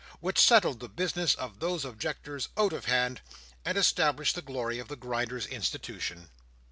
[0.19, 3.21] Which settled the business of those objectors out of hand,
[3.63, 6.29] and established the glory of the Grinders' Institution.